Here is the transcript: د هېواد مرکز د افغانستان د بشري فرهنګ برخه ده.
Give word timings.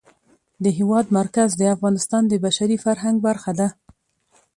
د 0.63 0.65
هېواد 0.77 1.05
مرکز 1.19 1.49
د 1.57 1.63
افغانستان 1.75 2.23
د 2.27 2.33
بشري 2.45 2.77
فرهنګ 2.85 3.17
برخه 3.27 3.51
ده. 3.59 3.67